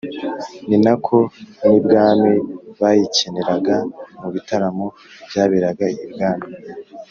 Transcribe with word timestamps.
ninako 0.67 1.17
n’ibwami 1.67 2.31
bayikeneraga, 2.79 3.75
mu 4.21 4.27
bitaramo 4.35 4.87
byaberaga 5.29 5.85
ibwami. 6.05 6.47